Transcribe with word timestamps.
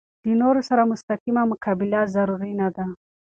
د 0.23 0.25
نورو 0.41 0.61
سره 0.69 0.89
مستقیمه 0.91 1.43
مقابله 1.51 1.99
ضروري 2.15 2.53
نه 2.61 2.67
ده. 2.75 2.85